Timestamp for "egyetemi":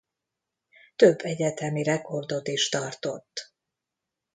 1.21-1.83